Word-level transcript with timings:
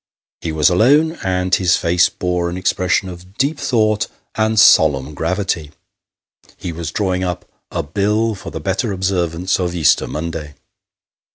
He 0.39 0.51
was 0.51 0.67
alone, 0.71 1.19
and 1.23 1.53
his 1.53 1.77
face 1.77 2.09
bore 2.09 2.49
an 2.49 2.57
expression 2.57 3.07
of 3.07 3.37
deep 3.37 3.59
thought 3.59 4.07
and 4.33 4.59
solemn 4.59 5.13
gravity 5.13 5.73
he 6.57 6.71
was 6.71 6.89
drawing 6.89 7.23
up" 7.23 7.45
A 7.71 7.83
Bill 7.83 8.33
for 8.33 8.49
the 8.49 8.59
better 8.59 8.91
observance 8.93 9.59
of 9.59 9.75
Easter 9.75 10.07
Monday." 10.07 10.55